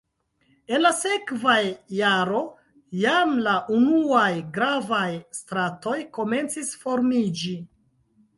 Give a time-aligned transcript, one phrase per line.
[0.75, 1.57] En la sekva
[1.97, 2.41] jaro
[3.01, 5.05] jam la unuaj gravaj
[5.43, 7.55] stratoj komencis formiĝi.